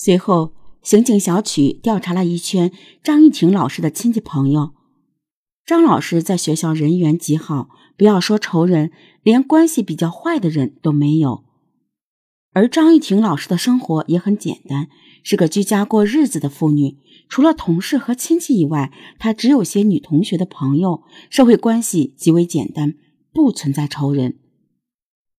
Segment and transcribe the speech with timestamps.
[0.00, 2.70] 随后，刑警小曲调查了一圈
[3.02, 4.70] 张玉婷老师的亲戚朋友。
[5.66, 8.92] 张老师在学校人缘极好，不要说仇人，
[9.24, 11.42] 连关系比较坏的人都没有。
[12.52, 14.88] 而张玉婷老师的生活也很简单，
[15.24, 16.98] 是个居家过日子的妇女。
[17.28, 22.94] 除了同事和亲戚以外，她只有些女同学的朋友，社会关系极为简单，
[23.32, 24.38] 不存在仇人。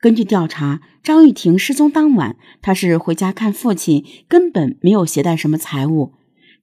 [0.02, 6.14] 根据调查，张玉婷失踪当晚，她是回家看父亲，根本没有携带什么财物。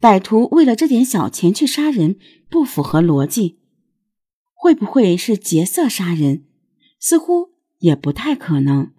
[0.01, 2.17] 歹徒为了这点小钱去杀人，
[2.49, 3.59] 不符合逻辑。
[4.55, 6.45] 会不会是劫色杀人？
[6.99, 8.93] 似乎也不太可能。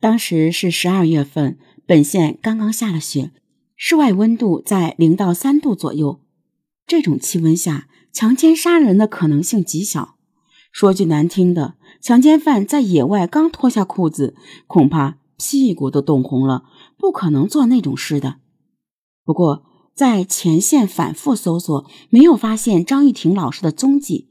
[0.00, 3.30] 当时是十二月份，本县刚刚下了雪，
[3.76, 6.20] 室外温度在零到三度左右。
[6.84, 10.17] 这种气温下，强奸杀人的可能性极小。
[10.70, 14.34] 说句难听的，强奸犯在野外刚脱下裤子，
[14.66, 16.64] 恐怕屁股都冻红了，
[16.96, 18.36] 不可能做那种事的。
[19.24, 24.28] 不过，在前线反复搜索，没有发现张玉婷老师的踪迹。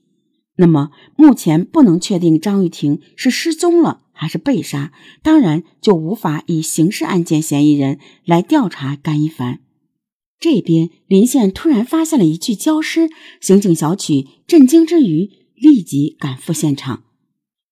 [0.57, 4.91] 那么，目前不能确定张玉婷是失踪了还是被杀，
[5.21, 9.59] 当然就无法以刑事案件嫌疑人来调查甘一凡。
[10.39, 17.03] 这边临县突然发现了一具焦尸，刑警小曲震惊之余，立即赶赴现场。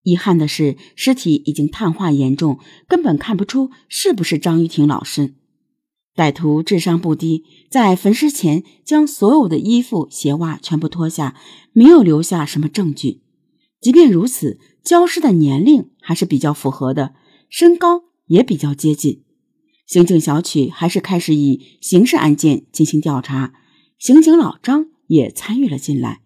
[0.04, 5.34] 遗憾的是，尸体已经碳化严重，根本看不出是不是张玉婷老师。
[6.16, 11.36] 歹徒智商不低，在焚尸前将所有的衣服、鞋袜全部脱下，
[11.74, 13.22] 没有留下什么证据。
[13.82, 17.16] 即便如此，焦尸的年龄还是比较符合的，
[17.50, 19.24] 身高也比较接近。
[19.86, 23.54] 刑警小曲还是开始以刑事案件进行调查，
[24.00, 26.22] 刑警老张也参与了进来。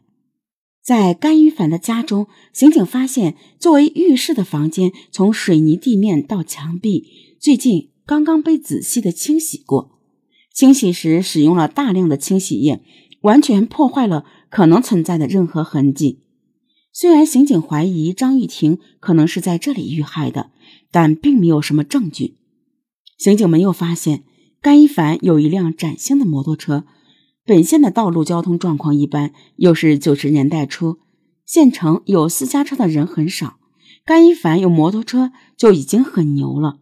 [0.89, 7.05] 在甘于凡的家中，刑警发现，作为浴室的房间，从水泥地面到墙壁，
[7.39, 7.91] 最近。
[8.07, 9.99] 刚刚被仔细的清洗过，
[10.51, 12.81] 清洗时使用了大量的清洗液，
[13.21, 16.23] 完全破坏了可能存在的任何痕迹。
[16.91, 20.49] 虽然刑警怀疑张玉婷可能是在这里遇害的，
[20.89, 22.37] 但并没有什么证据。
[23.19, 24.23] 刑警们又发现
[24.59, 26.85] 甘一凡有一辆崭新的摩托车。
[27.49, 30.99] 本县的道路交通状况一般，又是九十年代初，
[31.47, 33.57] 县城有私家车的人很少，
[34.05, 36.77] 甘一凡有摩托车就已经很牛了。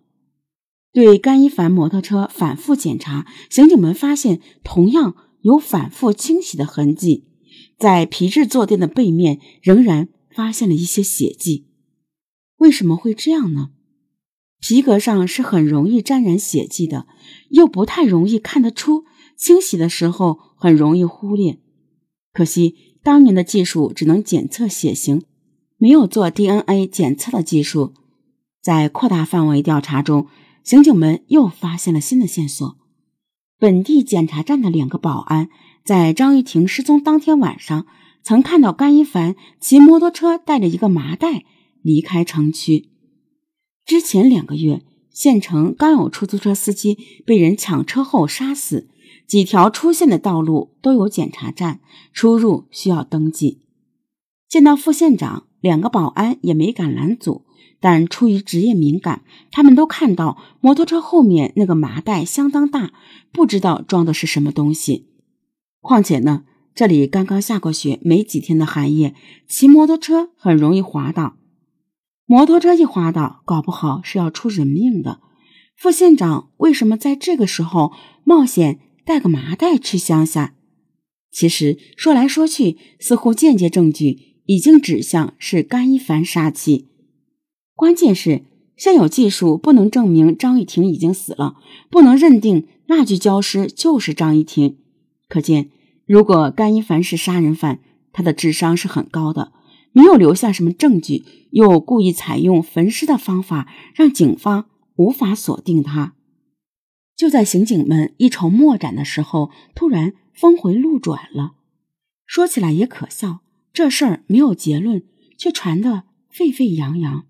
[0.92, 7.30] 对甘一凡摩托车反复检查，刑警们发现同样有反复清洗的痕迹，
[7.80, 11.68] 在皮质坐垫的背面仍然发现了一些血迹。
[12.58, 13.70] 为什么会这样呢？
[14.60, 17.08] 皮革上是很容易沾染血迹的，
[17.52, 19.06] 又不太容易看得出，
[19.38, 21.60] 清洗的时候很容易忽略。
[22.34, 25.24] 可惜当年的技术只能检测血型，
[25.78, 27.94] 没有做 DNA 检测的技术。
[28.62, 30.28] 在扩大范围调查中。
[30.64, 32.76] 刑警们又发现了新的线索：
[33.58, 35.48] 本地检查站的两个保安
[35.86, 37.88] 在张玉婷失踪当天晚上，
[38.22, 41.46] 曾看到甘一凡骑摩托车带着一个麻袋
[41.82, 42.90] 离开城区。
[43.86, 48.90] 之前两个月，县城刚有出租车司机被人抢车后杀死，
[49.28, 51.82] 几条出县的道路都有检查站，
[52.14, 53.62] 出入需要登记。
[54.48, 57.46] 见到副县长，两个保安也没敢拦阻。
[57.80, 59.22] 但出于职业敏感，
[59.52, 62.92] 他们都看到摩托车后面那个麻袋相当大，
[63.32, 65.10] 不知道装的是什么东西。
[65.80, 69.14] 况且呢，这里刚刚下过雪，没几天的寒夜，
[69.48, 71.36] 骑摩托车很容易滑倒。
[72.26, 75.20] 摩托车一滑倒，搞不好是要出人命的。
[75.76, 77.92] 副县长为什么在这个时候
[78.24, 80.54] 冒险带个麻袋去乡下？
[81.32, 86.90] 其实说来说去，似乎间接证据已经指向是甘一凡杀妻。
[87.74, 88.44] 关键是
[88.76, 91.56] 现有技术不能证明张玉婷已经死了，
[91.90, 94.76] 不能认定那具焦尸就是张玉婷。
[95.30, 95.70] 可见，
[96.06, 97.80] 如果甘一凡是杀人犯，
[98.12, 99.54] 他的智商是很高的，
[99.94, 104.66] 没有留下什么证据，又故意采用焚尸的方法，让警方
[104.98, 106.16] 无法锁定他。
[107.18, 111.56] 就在刑警们一筹莫展的时候，突然峰回路转了。
[112.28, 113.40] 说起来也可笑，
[113.74, 115.02] 这事儿没有结论，
[115.36, 117.26] 却传得沸沸扬扬。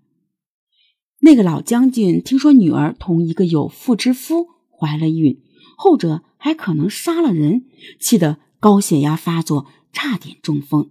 [1.20, 5.40] 那个老将军听说女儿同一个有妇之夫怀了孕，
[5.76, 7.64] 后者还可能杀了人，
[7.98, 10.90] 气得高血压发作，差点中风。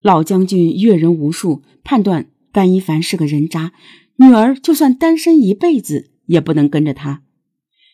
[0.00, 3.72] 老将军阅人无数，判断甘一凡是个人渣，
[4.16, 7.22] 女儿就算单身一辈子也不能跟着他。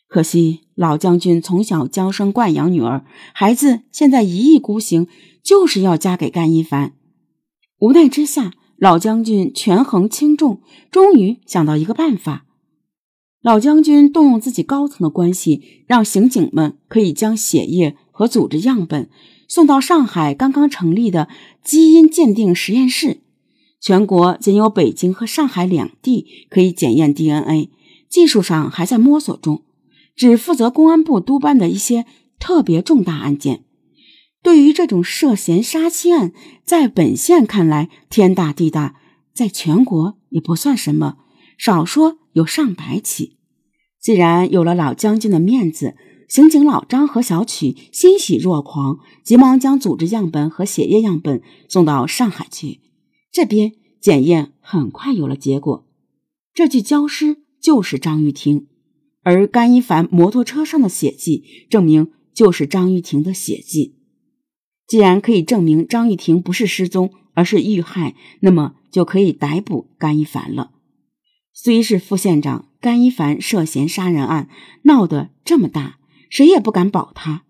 [0.08, 5.06] 可惜老将军从小娇生惯养女儿，孩子现在一意孤行，
[5.43, 6.93] 就是要嫁给甘一凡。
[7.79, 8.53] 无奈之下。
[8.79, 10.61] 老将军权衡轻重，
[10.91, 12.44] 终于想到一个办法。
[13.41, 19.08] 老将军动用自己高层的关系，让刑警们可以将血液和组织样本
[19.49, 21.31] 送到上海刚刚成立的
[21.64, 23.23] 基因鉴定实验室。
[23.81, 27.70] 全国仅有北京和上海两地可以检验 DNA，
[28.11, 29.62] 技术上还在摸索中，
[30.17, 32.07] 只负责公安部督办的一些
[32.39, 33.65] 特别重大案件。
[34.43, 36.33] 对于这种涉嫌杀妻案，
[36.65, 38.97] 在本县看来天大地大，
[39.35, 41.19] 在全国也不算什么，
[41.59, 43.37] 少说有上百起。
[44.01, 45.97] 既然有了老将军的面子，
[46.29, 52.81] 刑警老张和小曲欣喜若狂，急忙将组织样本和血液样本送到上海去。
[53.33, 55.89] 这边检验很快有了结果，
[56.55, 58.69] 这具焦尸就是张玉婷，
[59.26, 63.96] 而甘一凡摩托车上的血迹证明就是张玉婷的血迹。
[64.87, 70.70] 既然可以证明张玉婷不是失踪，而是遇害，那么就可以逮捕甘一凡了。
[71.52, 74.49] 虽是副县长，甘一凡涉嫌杀人案
[74.82, 75.99] 闹得这么大，
[76.31, 77.43] 谁也不敢保他。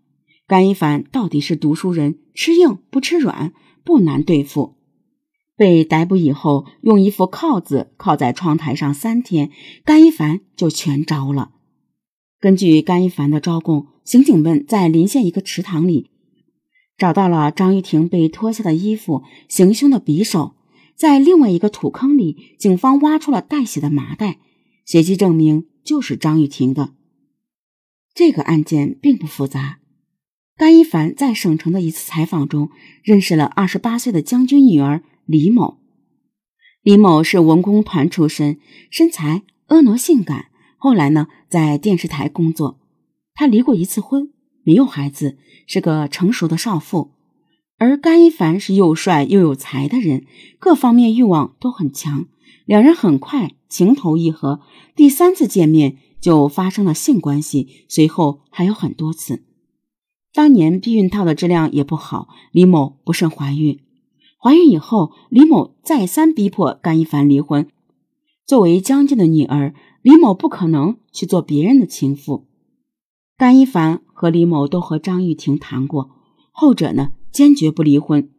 [0.46, 3.52] 甘一凡到底是读书人，吃硬不吃软，
[3.84, 4.78] 不难对付。
[5.58, 9.50] 被逮捕以后，用一副铐子铐在窗台上三天，
[9.84, 11.50] 甘一凡就全招了。
[12.40, 16.10] 根据甘一凡的招供，刑警们在临县一个池塘里
[16.98, 20.54] 找到了张玉婷被脱下的衣服、行凶的匕首，
[20.94, 24.38] 在另外一个土坑里，警方挖出了带血的麻袋，
[24.84, 26.94] 血迹证明就是张玉婷的。
[28.14, 29.78] 这个案件并不复杂。
[30.56, 32.70] 甘一凡在省城的一次采访中，
[33.02, 35.02] 认识了二十八岁的将军女儿。
[35.26, 35.80] 李某，
[36.82, 38.58] 李某是文工团出身，
[38.90, 40.46] 身材婀娜性感。
[40.86, 42.78] 后来呢，在电视台工作。
[43.34, 44.30] 他离过一次婚，
[44.62, 45.36] 没有孩子，
[45.66, 47.10] 是个成熟的少妇。
[47.76, 50.26] 而甘一凡是又帅又有才的人，
[50.60, 52.26] 各方面欲望都很强。
[52.66, 54.60] 两人很快情投意合，
[54.94, 59.42] 第三次见面就发生了性关系，随后还有很多次。
[60.32, 63.80] 当年避孕套的质量也不好，李某不慎怀孕。
[64.38, 67.66] 怀孕以后，李某再三逼迫甘一凡离婚。
[68.46, 69.74] 作为将军的女儿，
[70.06, 72.46] 李某不可能去做别人的情妇。
[73.36, 76.12] 甘一凡和李某都和张玉婷谈过，
[76.52, 78.32] 后者呢坚决不离婚。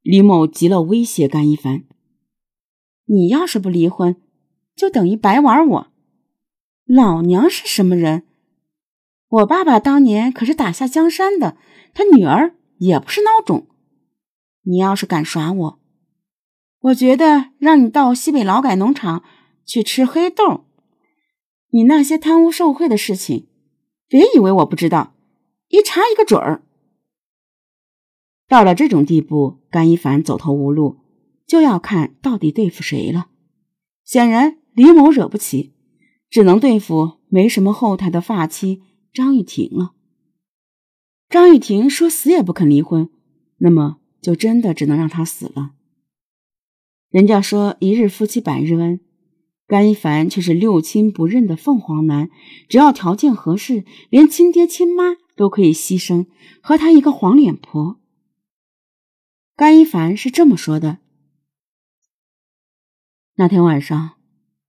[0.00, 1.84] 李某急了，威胁甘一凡
[3.04, 4.16] ：“你要是不离婚，
[4.74, 5.88] 就等于白玩我。
[6.86, 8.22] 老娘是什么人？
[9.28, 11.58] 我爸爸当年可是打下江山的，
[11.92, 13.66] 他女儿也不是孬种。”
[14.64, 15.80] 你要是敢耍我，
[16.80, 19.22] 我觉得让你到西北劳改农场
[19.66, 20.64] 去吃黑豆。
[21.70, 23.46] 你那些贪污受贿的事情，
[24.08, 25.14] 别以为我不知道，
[25.68, 26.62] 一查一个准儿。
[28.46, 30.98] 到了这种地步，甘一凡走投无路，
[31.46, 33.28] 就要看到底对付谁了。
[34.04, 35.74] 显然李某惹不起，
[36.30, 38.82] 只能对付没什么后台的发妻
[39.12, 39.92] 张玉婷了。
[41.28, 43.10] 张玉婷说死也不肯离婚，
[43.58, 43.98] 那么。
[44.20, 45.74] 就真的只能让他死了。
[47.08, 48.98] 人家说一日夫妻百日恩，
[49.68, 52.30] 甘一凡却是六亲不认的凤凰男，
[52.68, 56.26] 只要条件合适，连亲爹亲妈都可以牺牲，
[56.60, 58.00] 和他一个黄脸婆。
[59.54, 60.98] 甘一凡是这么说的。
[63.36, 64.16] 那天晚上，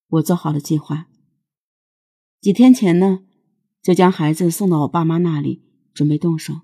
[0.10, 1.08] 我做好了计划。
[2.42, 3.24] 几天前呢，
[3.82, 5.64] 就将孩子送到我爸妈那里，
[5.94, 6.62] 准备动手。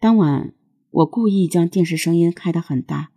[0.00, 0.54] 当晚。
[0.94, 3.12] 我故意将电视声音开得很大，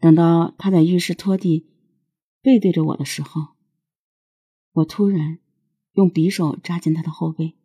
[0.00, 1.66] 等到他在浴室拖地，
[2.44, 3.54] 背对着我的时候，
[4.72, 5.38] 我突然
[5.92, 7.56] 用匕首扎进他的后背。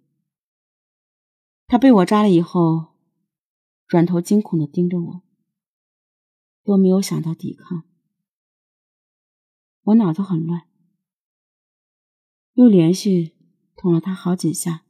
[1.68, 2.96] 他被我扎了以后，
[3.88, 5.22] 转头惊恐的盯着我，
[6.64, 7.84] 都没有想到抵抗。
[9.82, 10.70] 我脑子很乱，
[12.54, 13.34] 又连续
[13.76, 14.86] 捅了他好几下，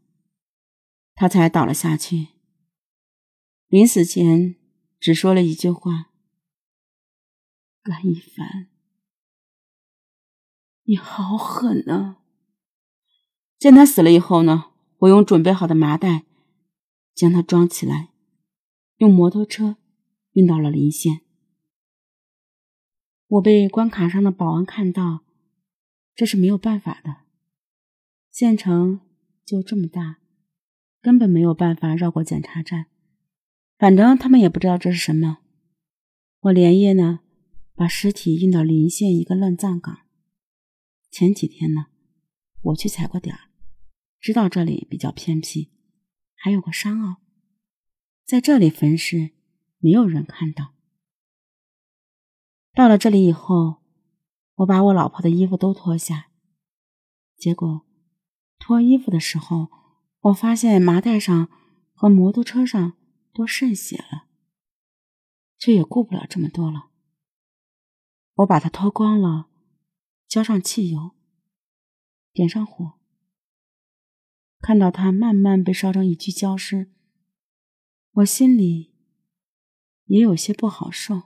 [1.16, 2.28] 他才倒了下去。
[3.68, 4.56] 临死前
[5.00, 6.12] 只说了一句话
[7.82, 8.70] ：“甘一凡，
[10.90, 12.18] 你好狠啊！”
[13.60, 16.24] 见他死了以后呢，我用准备好的麻袋
[17.14, 18.10] 将他装起来，
[18.98, 19.78] 用摩托车
[20.32, 21.22] 运到了临县。
[23.28, 25.20] 我被关卡上的保安看到，
[26.16, 27.18] 这是没有办法的。
[28.32, 29.02] 县城
[29.46, 30.18] 就这么大，
[31.00, 32.88] 根本没有办法绕过检查站。
[33.78, 35.38] 反正他们也不知道这是什么。
[36.40, 37.20] 我连夜呢，
[37.76, 40.00] 把尸体运到临县一个乱葬岗。
[41.12, 41.88] 前几天呢，
[42.62, 43.50] 我去踩过点儿，
[44.20, 45.72] 知道这里比较偏僻，
[46.36, 47.18] 还有个山坳，
[48.26, 49.32] 在这里焚尸，
[49.80, 50.76] 没有人看到。
[52.74, 53.82] 到了这里以后，
[54.56, 56.30] 我把我老婆的衣服都脱下，
[57.36, 57.86] 结果
[58.60, 59.70] 脱衣服的时候，
[60.22, 61.50] 我发现麻袋上
[61.94, 62.98] 和摩托车上
[63.34, 64.28] 都渗血了，
[65.58, 66.92] 却也顾不了这么多了。
[68.36, 69.49] 我把它脱光了，
[70.30, 71.16] 浇上汽油，
[72.32, 73.00] 点上火，
[74.60, 76.92] 看到它慢慢被烧成一具焦尸，
[78.12, 78.94] 我心里
[80.06, 81.24] 也有些不好受。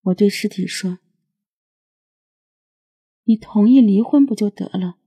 [0.00, 0.98] 我对尸体说。
[3.22, 4.98] 你同意离婚不就得了？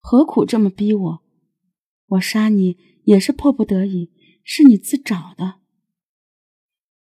[0.00, 1.24] 何苦这么逼我？
[2.08, 4.12] 我杀你也是迫不得已，
[4.44, 5.62] 是你自找的。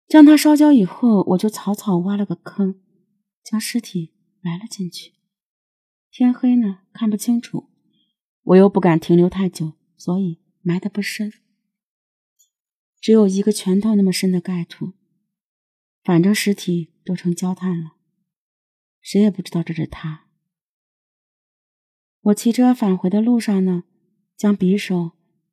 [0.06, 2.80] 将它烧焦以后，我就草草挖了个坑，
[3.42, 5.12] 将尸体埋了进去。
[6.10, 7.68] 天黑呢，看不清楚，
[8.42, 11.32] 我又不敢停留太久，所以埋得不深，
[13.00, 14.92] 只有一个拳头那么深的盖土。
[16.02, 17.92] 反正尸体都成焦炭了。
[19.02, 20.26] 谁也不知道这是他。
[22.22, 23.84] 我骑车返回的路上呢，
[24.36, 25.12] 将匕首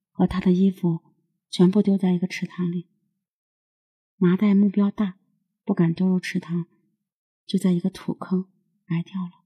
[0.10, 1.02] 和他的衣服
[1.50, 2.88] 全部丢在一个池塘里。
[4.16, 5.20] 麻袋目标大，
[5.64, 6.66] 不敢丢入池塘，
[7.46, 8.50] 就在一个土坑
[8.88, 9.44] 埋掉了。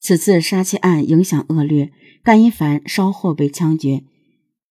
[0.00, 1.92] 此次杀妻案影响恶劣，
[2.22, 4.04] 甘一凡稍后被枪决。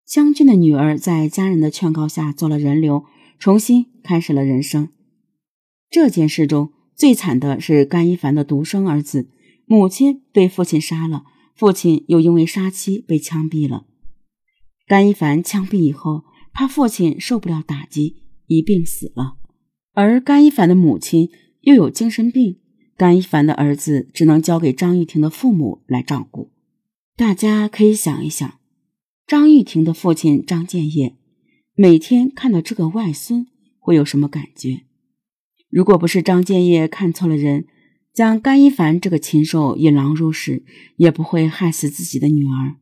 [0.06, 3.04] 将军的女儿在家人的劝告下做了人流，
[3.38, 4.88] 重新开始了人生。
[5.90, 6.72] 这件事中。
[6.96, 9.30] 最惨的是甘一凡的独生儿子，
[9.64, 11.24] 母亲被父亲杀了，
[11.56, 13.86] 父亲又因为杀妻被枪毙了。
[14.86, 18.16] 甘一凡枪毙以后，他父亲受不了打击，
[18.48, 19.38] 一病死了。
[19.94, 21.30] 而甘一凡的母亲
[21.62, 22.58] 又有精神病，
[23.00, 26.50] 甘一凡的儿子只能交给张玉婷的父母来照顾。
[27.16, 28.58] 大家可以想一想，
[29.26, 31.16] 张玉婷的父亲张建业
[31.74, 33.46] 每天看到这个外孙
[33.78, 34.82] 会有什么感觉？
[35.70, 37.64] 如果不是张建业看错了人，
[38.12, 40.62] 将甘一凡这个禽兽引狼入室，
[40.96, 42.76] 也不会害死自己的女儿。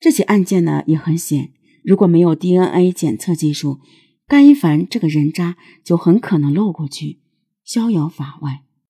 [0.00, 1.52] 这起案件呢也很险，
[1.84, 3.78] 如果没有 DNA 检测技术，
[4.26, 7.20] 甘一凡这个人渣就很可能漏过去，
[7.62, 8.62] 逍遥法外。